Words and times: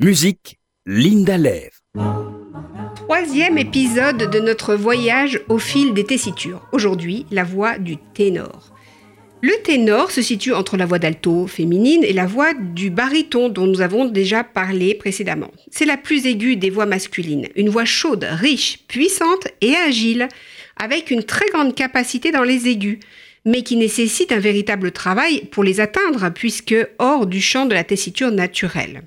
Musique, 0.00 0.58
Linda 0.86 1.38
Lev. 1.38 1.70
Troisième 2.96 3.58
épisode 3.58 4.28
de 4.28 4.40
notre 4.40 4.74
voyage 4.74 5.40
au 5.48 5.58
fil 5.58 5.94
des 5.94 6.02
tessitures. 6.02 6.66
Aujourd'hui, 6.72 7.26
la 7.30 7.44
voix 7.44 7.78
du 7.78 7.96
ténor. 8.12 8.74
Le 9.40 9.52
ténor 9.62 10.10
se 10.10 10.20
situe 10.20 10.52
entre 10.52 10.76
la 10.76 10.84
voix 10.84 10.98
d'alto 10.98 11.46
féminine 11.46 12.02
et 12.02 12.12
la 12.12 12.26
voix 12.26 12.54
du 12.54 12.90
baryton 12.90 13.48
dont 13.48 13.68
nous 13.68 13.82
avons 13.82 14.06
déjà 14.06 14.42
parlé 14.42 14.96
précédemment. 14.96 15.52
C'est 15.70 15.84
la 15.84 15.96
plus 15.96 16.26
aiguë 16.26 16.56
des 16.56 16.70
voix 16.70 16.86
masculines, 16.86 17.46
une 17.54 17.68
voix 17.68 17.84
chaude, 17.84 18.26
riche, 18.28 18.80
puissante 18.88 19.46
et 19.60 19.76
agile, 19.76 20.26
avec 20.76 21.12
une 21.12 21.22
très 21.22 21.46
grande 21.50 21.76
capacité 21.76 22.32
dans 22.32 22.42
les 22.42 22.66
aigus, 22.66 22.98
mais 23.44 23.62
qui 23.62 23.76
nécessite 23.76 24.32
un 24.32 24.40
véritable 24.40 24.90
travail 24.90 25.44
pour 25.52 25.62
les 25.62 25.78
atteindre 25.78 26.30
puisque 26.30 26.74
hors 26.98 27.26
du 27.26 27.40
champ 27.40 27.66
de 27.66 27.74
la 27.74 27.84
tessiture 27.84 28.32
naturelle. 28.32 29.04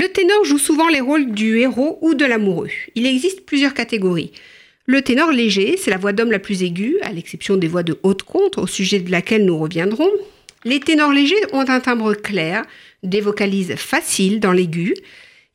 Le 0.00 0.06
ténor 0.06 0.44
joue 0.44 0.58
souvent 0.58 0.86
les 0.86 1.00
rôles 1.00 1.32
du 1.32 1.58
héros 1.58 1.98
ou 2.02 2.14
de 2.14 2.24
l'amoureux. 2.24 2.70
Il 2.94 3.04
existe 3.04 3.44
plusieurs 3.44 3.74
catégories. 3.74 4.30
Le 4.86 5.02
ténor 5.02 5.32
léger, 5.32 5.76
c'est 5.76 5.90
la 5.90 5.96
voix 5.96 6.12
d'homme 6.12 6.30
la 6.30 6.38
plus 6.38 6.62
aiguë, 6.62 6.98
à 7.02 7.12
l'exception 7.12 7.56
des 7.56 7.66
voix 7.66 7.82
de 7.82 7.98
haute 8.04 8.22
compte, 8.22 8.58
au 8.58 8.68
sujet 8.68 9.00
de 9.00 9.10
laquelle 9.10 9.44
nous 9.44 9.58
reviendrons. 9.58 10.08
Les 10.64 10.78
ténors 10.78 11.12
légers 11.12 11.42
ont 11.52 11.68
un 11.68 11.80
timbre 11.80 12.14
clair, 12.14 12.64
des 13.02 13.20
vocalises 13.20 13.74
faciles 13.74 14.38
dans 14.38 14.52
l'aigu. 14.52 14.94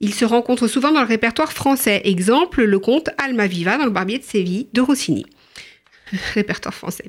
Ils 0.02 0.14
se 0.14 0.26
rencontrent 0.26 0.68
souvent 0.68 0.92
dans 0.92 1.04
le 1.04 1.08
répertoire 1.08 1.54
français. 1.54 2.02
Exemple, 2.04 2.66
le 2.66 2.80
conte 2.80 3.12
Almaviva 3.20 3.78
dans 3.78 3.86
le 3.86 3.92
Barbier 3.92 4.18
de 4.18 4.26
Séville 4.26 4.68
de 4.74 4.82
Rossini. 4.82 5.26
répertoire 6.34 6.74
français. 6.74 7.06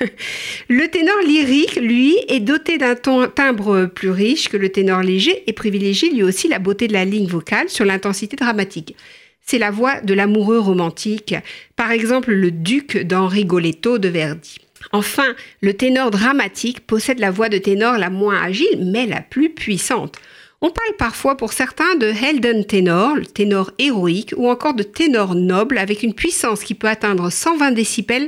le 0.68 0.88
ténor 0.88 1.18
lyrique, 1.26 1.76
lui, 1.76 2.16
est 2.28 2.40
doté 2.40 2.78
d'un 2.78 2.94
timbre 2.94 3.86
plus 3.86 4.10
riche 4.10 4.48
que 4.48 4.56
le 4.56 4.70
ténor 4.70 5.02
léger 5.02 5.42
et 5.46 5.52
privilégie 5.52 6.10
lui 6.10 6.22
aussi 6.22 6.48
la 6.48 6.58
beauté 6.58 6.88
de 6.88 6.92
la 6.92 7.04
ligne 7.04 7.26
vocale 7.26 7.68
sur 7.68 7.84
l'intensité 7.84 8.36
dramatique. 8.36 8.96
C'est 9.44 9.58
la 9.58 9.70
voix 9.70 10.00
de 10.00 10.14
l'amoureux 10.14 10.58
romantique, 10.58 11.34
par 11.76 11.90
exemple 11.90 12.30
le 12.32 12.50
duc 12.50 12.98
d'Henri 12.98 13.44
Goletto 13.44 13.98
de 13.98 14.08
Verdi. 14.08 14.58
Enfin, 14.92 15.34
le 15.60 15.74
ténor 15.74 16.10
dramatique 16.10 16.86
possède 16.86 17.18
la 17.18 17.30
voix 17.30 17.48
de 17.48 17.58
ténor 17.58 17.98
la 17.98 18.10
moins 18.10 18.40
agile, 18.40 18.84
mais 18.92 19.06
la 19.06 19.20
plus 19.20 19.50
puissante. 19.50 20.16
On 20.62 20.68
parle 20.68 20.94
parfois 20.98 21.38
pour 21.38 21.54
certains 21.54 21.94
de 21.94 22.06
Helden 22.06 22.66
ténor, 22.66 23.14
le 23.14 23.24
ténor 23.24 23.70
héroïque, 23.78 24.34
ou 24.36 24.50
encore 24.50 24.74
de 24.74 24.82
ténor 24.82 25.34
noble 25.34 25.78
avec 25.78 26.02
une 26.02 26.12
puissance 26.12 26.64
qui 26.64 26.74
peut 26.74 26.86
atteindre 26.86 27.30
120 27.30 27.70
décibels 27.72 28.26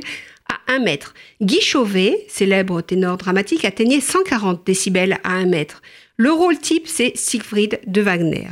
à 0.49 0.73
1 0.73 0.79
mètre. 0.79 1.13
Guy 1.43 1.61
Chauvet, 1.61 2.25
célèbre 2.27 2.81
ténor 2.81 3.17
dramatique, 3.17 3.65
atteignait 3.65 4.01
140 4.01 4.65
décibels 4.65 5.19
à 5.23 5.33
1 5.33 5.45
mètre. 5.45 5.83
Le 6.17 6.31
rôle 6.31 6.57
type, 6.57 6.87
c'est 6.87 7.15
Siegfried 7.15 7.79
de 7.85 8.01
Wagner. 8.01 8.47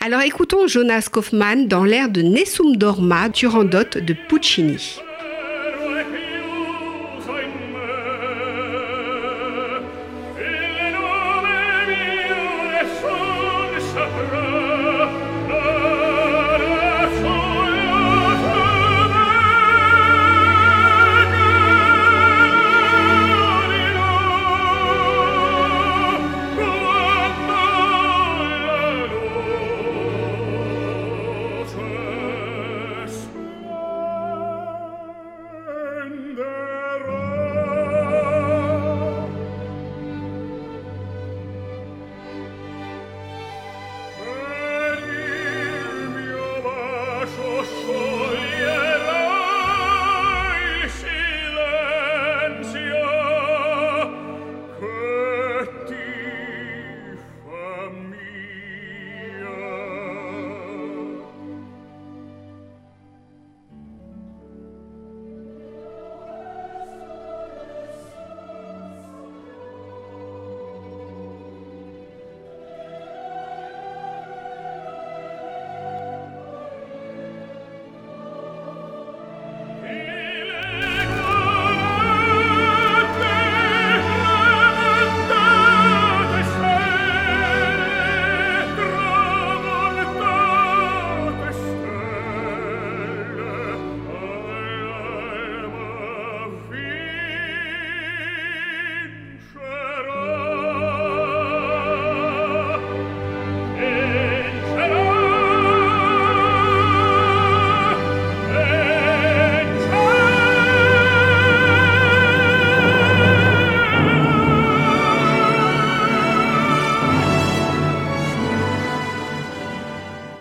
Alors 0.00 0.20
écoutons 0.20 0.66
Jonas 0.66 1.08
Kaufmann 1.10 1.66
dans 1.66 1.84
l'air 1.84 2.10
de 2.10 2.20
Nessun 2.20 2.72
Dorma 2.72 3.30
Turandot 3.30 4.00
de 4.00 4.14
Puccini. 4.28 5.00